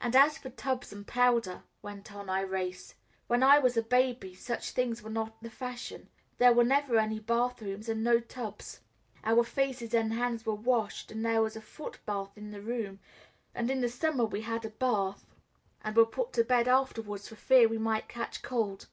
[0.00, 2.94] "And as for tubs and powder," went on Irais,
[3.26, 6.08] "when I was a baby such things were not the fashion.
[6.38, 8.80] There were never any bathrooms, and no tubs;
[9.24, 13.00] our faces and hands were washed, and there was a foot bath in the room,
[13.54, 15.26] and in the summer we had a bath
[15.84, 18.86] and were put to bed afterwards for fear we might catch cold.